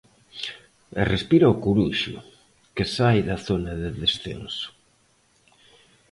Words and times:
E 0.99 1.01
respira 1.13 1.53
o 1.53 1.59
Coruxo, 1.63 2.15
que 2.75 2.85
sae 2.95 3.21
da 3.29 3.37
zona 3.47 3.73
de 3.81 3.89
descenso. 4.01 4.67